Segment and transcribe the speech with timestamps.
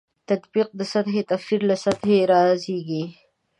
[0.29, 3.03] تطبیق سطح تفسیر له سطحې رازېږي.